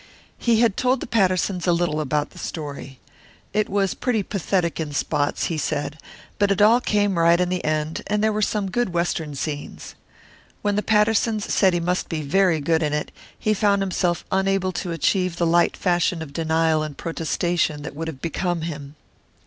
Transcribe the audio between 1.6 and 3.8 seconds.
a little about the story. It